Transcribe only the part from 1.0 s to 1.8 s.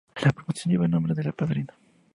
del padrino.